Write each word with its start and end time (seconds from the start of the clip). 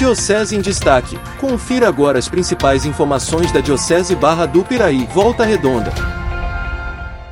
Diocese 0.00 0.56
em 0.56 0.62
Destaque. 0.62 1.18
Confira 1.38 1.86
agora 1.86 2.18
as 2.18 2.26
principais 2.26 2.86
informações 2.86 3.52
da 3.52 3.60
Diocese 3.60 4.14
Barra 4.16 4.46
do 4.46 4.64
Piraí, 4.64 5.06
Volta 5.12 5.44
Redonda. 5.44 5.92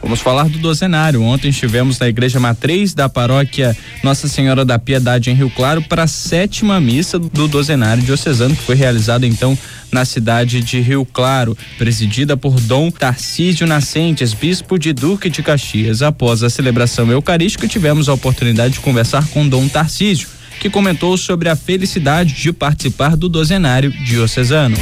Vamos 0.00 0.20
falar 0.20 0.48
do 0.48 0.58
dozenário. 0.58 1.24
Ontem 1.24 1.48
estivemos 1.48 1.98
na 1.98 2.08
igreja 2.08 2.38
matriz 2.38 2.94
da 2.94 3.08
paróquia 3.08 3.76
Nossa 4.04 4.28
Senhora 4.28 4.64
da 4.64 4.78
Piedade 4.78 5.28
em 5.28 5.34
Rio 5.34 5.50
Claro 5.50 5.82
para 5.82 6.04
a 6.04 6.06
sétima 6.06 6.80
missa 6.80 7.18
do 7.18 7.48
dozenário 7.48 8.04
diocesano, 8.04 8.54
que 8.54 8.62
foi 8.62 8.76
realizada 8.76 9.26
então 9.26 9.58
na 9.90 10.04
cidade 10.04 10.60
de 10.60 10.80
Rio 10.80 11.04
Claro, 11.04 11.58
presidida 11.76 12.36
por 12.36 12.60
Dom 12.60 12.92
Tarcísio 12.92 13.66
Nascentes, 13.66 14.34
bispo 14.34 14.78
de 14.78 14.92
Duque 14.92 15.28
de 15.28 15.42
Caxias. 15.42 16.00
Após 16.00 16.44
a 16.44 16.48
celebração 16.48 17.10
eucarística, 17.10 17.66
tivemos 17.66 18.08
a 18.08 18.14
oportunidade 18.14 18.74
de 18.74 18.80
conversar 18.80 19.26
com 19.30 19.48
Dom 19.48 19.66
Tarcísio 19.66 20.28
que 20.60 20.70
comentou 20.70 21.16
sobre 21.16 21.48
a 21.48 21.56
felicidade 21.56 22.34
de 22.34 22.52
participar 22.52 23.16
do 23.16 23.28
dozenário 23.28 23.90
diocesano. 24.04 24.76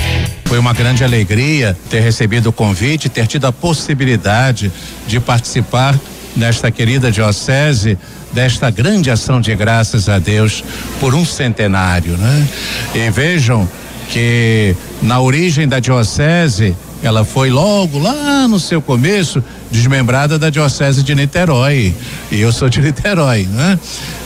Foi 0.44 0.58
uma 0.58 0.72
grande 0.72 1.04
alegria 1.04 1.76
ter 1.88 2.00
recebido 2.00 2.48
o 2.48 2.52
convite, 2.52 3.08
ter 3.08 3.26
tido 3.26 3.46
a 3.46 3.52
possibilidade 3.52 4.70
de 5.06 5.20
participar 5.20 5.98
nesta 6.36 6.70
querida 6.70 7.10
diocese 7.10 7.98
desta 8.32 8.70
grande 8.70 9.10
ação 9.10 9.40
de 9.40 9.54
graças 9.54 10.08
a 10.08 10.18
Deus 10.18 10.62
por 11.00 11.14
um 11.14 11.24
centenário, 11.24 12.16
né? 12.16 12.48
E 12.94 13.10
vejam 13.10 13.68
que 14.10 14.74
na 15.02 15.20
origem 15.20 15.66
da 15.66 15.80
diocese 15.80 16.76
ela 17.02 17.24
foi 17.24 17.50
logo 17.50 17.98
lá 17.98 18.46
no 18.46 18.60
seu 18.60 18.82
começo 18.82 19.42
desmembrada 19.70 20.38
da 20.38 20.50
diocese 20.50 21.02
de 21.02 21.14
Niterói. 21.14 21.94
E 22.30 22.40
eu 22.40 22.52
sou 22.52 22.68
de 22.68 22.80
Niterói, 22.82 23.46
né? 23.50 23.78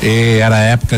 E 0.03 0.39
era 0.41 0.59
época 0.59 0.97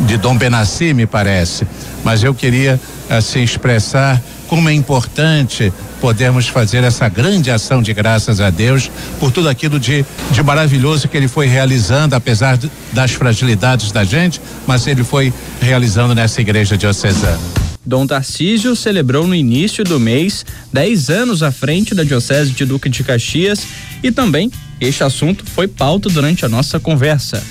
de 0.00 0.16
Dom 0.16 0.36
Benassi, 0.36 0.94
me 0.94 1.06
parece. 1.06 1.66
Mas 2.02 2.22
eu 2.22 2.34
queria 2.34 2.80
assim 3.08 3.42
expressar 3.42 4.20
como 4.48 4.68
é 4.68 4.72
importante 4.72 5.72
podermos 6.00 6.48
fazer 6.48 6.82
essa 6.82 7.08
grande 7.08 7.50
ação 7.50 7.82
de 7.82 7.92
graças 7.92 8.40
a 8.40 8.48
Deus 8.48 8.90
por 9.20 9.30
tudo 9.30 9.48
aquilo 9.48 9.78
de, 9.78 10.04
de 10.30 10.42
maravilhoso 10.42 11.06
que 11.08 11.16
ele 11.16 11.28
foi 11.28 11.46
realizando, 11.46 12.14
apesar 12.14 12.58
das 12.92 13.12
fragilidades 13.12 13.92
da 13.92 14.02
gente, 14.02 14.40
mas 14.66 14.86
ele 14.86 15.04
foi 15.04 15.32
realizando 15.60 16.14
nessa 16.14 16.40
igreja 16.40 16.76
diocesana. 16.76 17.59
Dom 17.84 18.06
Tarcísio 18.06 18.76
celebrou 18.76 19.26
no 19.26 19.34
início 19.34 19.82
do 19.82 19.98
mês 19.98 20.44
10 20.72 21.08
anos 21.08 21.42
à 21.42 21.50
frente 21.50 21.94
da 21.94 22.04
Diocese 22.04 22.50
de 22.50 22.64
Duque 22.66 22.90
de 22.90 23.02
Caxias 23.02 23.66
e 24.02 24.12
também 24.12 24.50
este 24.80 25.02
assunto 25.02 25.44
foi 25.46 25.66
pauta 25.66 26.08
durante 26.10 26.44
a 26.44 26.48
nossa 26.48 26.78
conversa. 26.78 27.42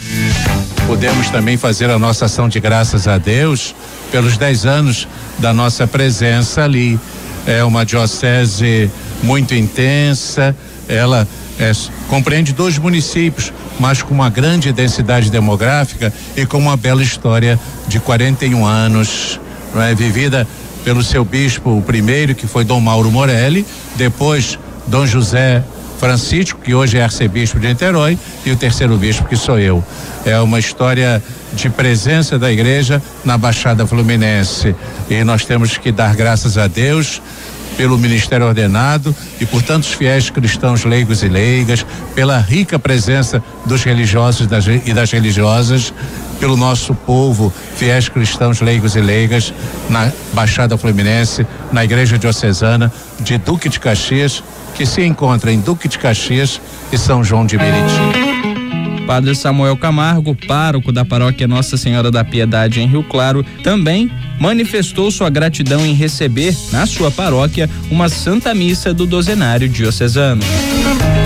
Podemos 0.85 1.29
também 1.29 1.57
fazer 1.57 1.89
a 1.89 1.97
nossa 1.97 2.25
ação 2.25 2.47
de 2.47 2.59
graças 2.59 3.07
a 3.07 3.17
Deus 3.17 3.75
pelos 4.11 4.37
10 4.37 4.65
anos 4.65 5.07
da 5.39 5.53
nossa 5.53 5.87
presença 5.87 6.63
ali. 6.63 6.99
É 7.47 7.63
uma 7.63 7.83
diocese 7.83 8.89
muito 9.23 9.55
intensa, 9.55 10.55
ela 10.87 11.27
é, 11.59 11.71
compreende 12.07 12.53
dois 12.53 12.77
municípios, 12.77 13.51
mas 13.79 14.03
com 14.03 14.13
uma 14.13 14.29
grande 14.29 14.71
densidade 14.71 15.31
demográfica 15.31 16.13
e 16.35 16.45
com 16.45 16.57
uma 16.57 16.77
bela 16.77 17.01
história 17.01 17.59
de 17.87 17.99
41 17.99 18.65
anos 18.65 19.39
não 19.73 19.81
é, 19.81 19.93
vivida 19.93 20.47
pelo 20.83 21.03
seu 21.03 21.23
bispo, 21.25 21.77
o 21.77 21.81
primeiro, 21.81 22.33
que 22.33 22.47
foi 22.47 22.63
Dom 22.63 22.79
Mauro 22.79 23.11
Morelli, 23.11 23.65
depois 23.95 24.57
Dom 24.87 25.05
José 25.05 25.63
Francisco, 25.99 26.59
que 26.63 26.73
hoje 26.73 26.97
é 26.97 27.03
arcebispo 27.03 27.59
de 27.59 27.67
Niterói, 27.67 28.17
e 28.45 28.51
o 28.51 28.55
terceiro 28.55 28.97
bispo, 28.97 29.27
que 29.27 29.35
sou 29.35 29.59
eu. 29.59 29.83
É 30.25 30.39
uma 30.39 30.57
história 30.59 31.21
de 31.53 31.69
presença 31.69 32.39
da 32.39 32.51
igreja 32.51 33.01
na 33.25 33.37
Baixada 33.37 33.85
Fluminense. 33.85 34.75
E 35.09 35.23
nós 35.23 35.45
temos 35.45 35.77
que 35.77 35.91
dar 35.91 36.15
graças 36.15 36.57
a 36.57 36.67
Deus 36.67 37.21
pelo 37.79 37.97
ministério 37.97 38.45
ordenado 38.45 39.15
e 39.39 39.45
por 39.45 39.63
tantos 39.63 39.93
fiéis 39.93 40.29
cristãos 40.29 40.83
leigos 40.83 41.23
e 41.23 41.29
leigas, 41.29 41.85
pela 42.13 42.37
rica 42.37 42.77
presença 42.77 43.41
dos 43.65 43.85
religiosos 43.85 44.49
e 44.85 44.93
das 44.93 45.11
religiosas, 45.13 45.93
pelo 46.41 46.57
nosso 46.57 46.93
povo, 46.93 47.53
fiéis 47.77 48.09
cristãos 48.09 48.59
leigos 48.59 48.97
e 48.97 48.99
leigas, 48.99 49.53
na 49.89 50.11
Baixada 50.33 50.77
Fluminense, 50.77 51.47
na 51.71 51.85
Igreja 51.85 52.19
Diocesana 52.19 52.91
de 53.21 53.37
Duque 53.37 53.69
de 53.69 53.79
Caxias, 53.79 54.43
que 54.75 54.85
se 54.85 55.05
encontra 55.05 55.49
em 55.49 55.61
Duque 55.61 55.87
de 55.87 55.97
Caxias 55.97 56.59
e 56.91 56.97
São 56.97 57.23
João 57.23 57.45
de 57.45 57.57
Meriti. 57.57 58.28
Padre 59.09 59.33
Samuel 59.33 59.75
Camargo, 59.75 60.35
pároco 60.35 60.91
da 60.91 61.03
paróquia 61.03 61.47
Nossa 61.47 61.75
Senhora 61.77 62.11
da 62.11 62.23
Piedade 62.23 62.79
em 62.79 62.85
Rio 62.85 63.01
Claro, 63.01 63.43
também 63.63 64.11
manifestou 64.39 65.09
sua 65.09 65.31
gratidão 65.31 65.83
em 65.83 65.95
receber, 65.95 66.55
na 66.71 66.85
sua 66.85 67.09
paróquia, 67.09 67.67
uma 67.89 68.07
Santa 68.07 68.53
Missa 68.53 68.93
do 68.93 69.07
Dozenário 69.07 69.67
Diocesano. 69.67 70.43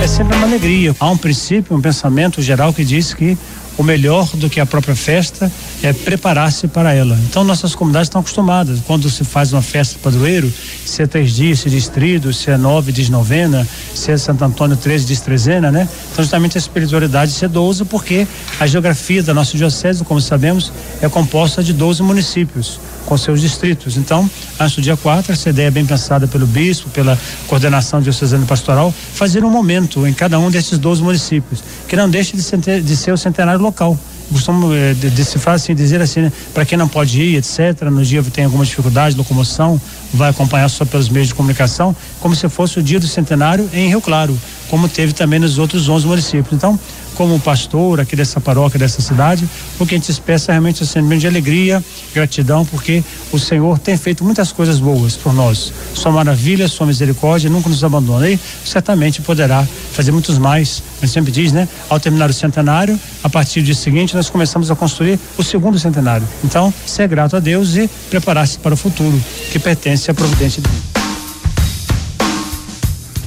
É 0.01 0.07
sempre 0.07 0.37
uma 0.37 0.47
alegria. 0.47 0.95
Há 0.97 1.11
um 1.11 1.17
princípio, 1.17 1.75
um 1.75 1.81
pensamento 1.81 2.41
geral 2.41 2.73
que 2.73 2.85
diz 2.85 3.13
que 3.13 3.37
o 3.77 3.83
melhor 3.83 4.29
do 4.33 4.49
que 4.49 4.61
a 4.61 4.65
própria 4.65 4.95
festa 4.95 5.51
é 5.83 5.91
preparar-se 5.91 6.67
para 6.67 6.93
ela. 6.93 7.19
Então 7.29 7.43
nossas 7.43 7.75
comunidades 7.75 8.07
estão 8.07 8.21
acostumadas. 8.21 8.79
Quando 8.87 9.09
se 9.09 9.25
faz 9.25 9.51
uma 9.51 9.61
festa 9.61 9.99
padroeiro, 10.01 10.51
se 10.85 11.03
é 11.03 11.07
três 11.07 11.35
dias, 11.35 11.59
se 11.59 11.69
diz 11.69 11.89
trido, 11.89 12.31
se 12.31 12.49
é 12.49 12.57
nove, 12.57 12.93
diz 12.93 13.09
novena, 13.09 13.67
se 13.93 14.11
é 14.11 14.17
Santo 14.17 14.45
Antônio, 14.45 14.77
treze, 14.77 15.05
diz 15.05 15.19
trezena, 15.19 15.69
né? 15.71 15.87
Então 16.11 16.23
justamente 16.23 16.57
a 16.57 16.59
espiritualidade 16.59 17.33
se 17.33 17.43
é 17.43 17.47
doze, 17.49 17.83
porque 17.83 18.25
a 18.59 18.65
geografia 18.65 19.21
da 19.21 19.33
nossa 19.33 19.57
diocese, 19.57 20.05
como 20.05 20.21
sabemos, 20.21 20.71
é 21.01 21.09
composta 21.09 21.61
de 21.61 21.73
doze 21.73 22.01
municípios 22.01 22.79
com 23.05 23.17
seus 23.17 23.41
distritos. 23.41 23.97
Então, 23.97 24.29
antes 24.57 24.77
do 24.77 24.81
dia 24.81 24.95
4, 24.95 25.33
essa 25.33 25.49
ideia 25.49 25.67
é 25.67 25.71
bem 25.71 25.85
pensada 25.85 26.25
pelo 26.27 26.47
bispo, 26.47 26.89
pela 26.91 27.19
coordenação 27.47 28.01
diocesana 28.01 28.45
pastoral, 28.45 28.93
fazer 29.13 29.43
um 29.43 29.49
momento 29.49 30.07
em 30.07 30.13
cada 30.13 30.39
um 30.39 30.49
desses 30.49 30.77
12 30.77 31.01
municípios, 31.01 31.61
que 31.89 31.97
não 31.97 32.09
deixe 32.09 32.37
de 32.37 32.81
de 32.81 32.95
ser 32.95 33.11
o 33.11 33.17
centenário 33.17 33.61
local 33.61 33.99
costumo 34.31 34.73
eh, 34.73 34.93
decifrar 34.93 35.55
assim, 35.55 35.75
dizer 35.75 36.01
assim, 36.01 36.21
né? 36.21 36.31
para 36.53 36.65
quem 36.65 36.77
não 36.77 36.87
pode 36.87 37.21
ir, 37.21 37.35
etc., 37.35 37.83
no 37.89 38.03
dia 38.03 38.23
tem 38.23 38.45
alguma 38.45 38.65
dificuldade 38.65 39.15
de 39.15 39.17
locomoção, 39.17 39.79
vai 40.13 40.29
acompanhar 40.29 40.69
só 40.69 40.85
pelos 40.85 41.09
meios 41.09 41.27
de 41.29 41.35
comunicação, 41.35 41.95
como 42.19 42.35
se 42.35 42.47
fosse 42.49 42.79
o 42.79 42.83
dia 42.83 42.99
do 42.99 43.07
centenário 43.07 43.69
em 43.73 43.87
Rio 43.89 44.01
Claro, 44.01 44.37
como 44.69 44.87
teve 44.87 45.13
também 45.13 45.39
nos 45.39 45.57
outros 45.57 45.89
11 45.89 46.07
municípios. 46.07 46.53
Então, 46.53 46.79
como 47.13 47.39
pastor 47.39 47.99
aqui 47.99 48.15
dessa 48.15 48.41
paróquia, 48.41 48.79
dessa 48.79 49.01
cidade, 49.01 49.47
o 49.79 49.85
que 49.85 49.95
a 49.95 49.97
gente 49.97 50.09
expressa 50.09 50.51
é 50.51 50.53
realmente 50.53 50.83
um 50.83 50.85
sentimento 50.85 51.21
de 51.21 51.27
alegria, 51.27 51.83
gratidão, 52.13 52.65
porque 52.65 53.03
o 53.31 53.39
Senhor 53.39 53.79
tem 53.79 53.97
feito 53.97 54.23
muitas 54.23 54.51
coisas 54.51 54.79
boas 54.79 55.15
por 55.15 55.33
nós. 55.33 55.71
Sua 55.93 56.11
maravilha, 56.11 56.67
sua 56.67 56.85
misericórdia 56.85 57.49
nunca 57.49 57.69
nos 57.69 57.83
abandona 57.83 58.29
e 58.29 58.39
certamente 58.65 59.21
poderá 59.21 59.65
fazer 59.93 60.11
muitos 60.11 60.37
mais. 60.37 60.83
A 61.01 61.05
gente 61.05 61.13
sempre 61.13 61.31
diz, 61.31 61.51
né? 61.51 61.67
Ao 61.89 61.99
terminar 61.99 62.29
o 62.29 62.33
centenário, 62.33 62.99
a 63.23 63.29
partir 63.29 63.61
do 63.61 63.65
dia 63.65 63.75
seguinte, 63.75 64.15
nós 64.15 64.29
começamos 64.29 64.69
a 64.71 64.75
construir 64.75 65.19
o 65.37 65.43
segundo 65.43 65.77
centenário. 65.79 66.27
Então, 66.43 66.73
ser 66.85 67.07
grato 67.07 67.35
a 67.35 67.39
Deus 67.39 67.75
e 67.75 67.89
preparar-se 68.09 68.57
para 68.59 68.73
o 68.73 68.77
futuro, 68.77 69.19
que 69.51 69.59
pertence 69.59 70.09
à 70.09 70.13
providência 70.13 70.61
de 70.61 70.67
Deus. 70.67 70.92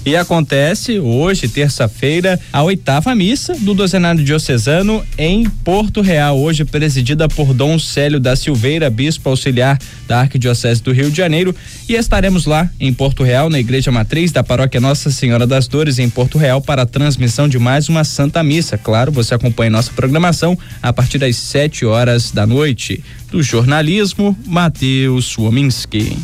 E 0.06 0.14
acontece 0.14 1.00
hoje, 1.00 1.48
terça-feira, 1.48 2.38
a 2.52 2.62
oitava 2.62 3.12
missa 3.12 3.56
do 3.56 3.74
Dozenário 3.74 4.22
Diocesano 4.22 5.04
em 5.18 5.42
Porto 5.50 6.00
Real, 6.00 6.38
hoje 6.38 6.64
presidida 6.64 7.28
por 7.28 7.52
Dom 7.52 7.76
Célio 7.76 8.20
da 8.20 8.36
Silveira, 8.36 8.88
bispo 8.88 9.28
auxiliar 9.28 9.76
da 10.06 10.20
Arquidiocese 10.20 10.80
do 10.80 10.92
Rio 10.92 11.10
de 11.10 11.16
Janeiro, 11.16 11.52
e 11.88 11.94
estaremos 11.94 12.46
lá 12.46 12.70
em 12.78 12.94
Porto 12.94 13.24
Real, 13.24 13.50
na 13.50 13.58
Igreja 13.58 13.90
Matriz 13.90 14.30
da 14.30 14.44
Paróquia 14.44 14.80
Nossa 14.80 15.10
Senhora 15.10 15.44
das 15.44 15.66
Dores, 15.66 15.98
em 15.98 16.08
Porto 16.08 16.38
Real, 16.38 16.62
para 16.62 16.82
a 16.82 16.86
transmissão 16.86 17.48
de 17.48 17.58
mais 17.58 17.88
uma 17.88 18.04
Santa 18.04 18.44
Missa. 18.44 18.78
Claro, 18.78 19.10
você 19.10 19.34
acompanha 19.34 19.70
nossa 19.70 19.90
programação 19.90 20.56
a 20.80 20.92
partir 20.92 21.18
das 21.18 21.34
7 21.34 21.84
horas 21.84 22.30
da 22.30 22.46
noite. 22.46 23.02
Do 23.28 23.42
jornalismo, 23.42 24.38
Matheus 24.46 25.36
Wominski. 25.36 26.16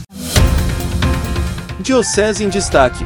Diocese 1.83 2.45
em 2.45 2.49
Destaque 2.49 3.05